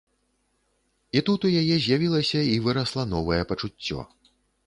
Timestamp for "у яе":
1.49-1.75